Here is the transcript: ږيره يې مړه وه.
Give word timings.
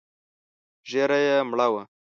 ږيره 0.89 1.17
يې 1.27 1.35
مړه 1.49 1.67
وه. 1.73 1.81